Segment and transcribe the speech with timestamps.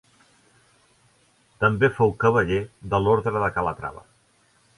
[1.65, 2.59] També fou cavaller
[2.95, 4.07] de l'Orde de Calatrava.